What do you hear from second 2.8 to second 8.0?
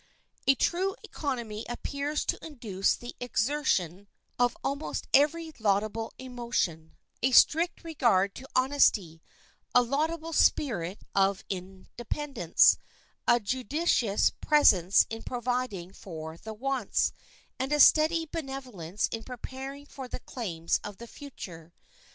the exertion of almost every laudable emotion; a strict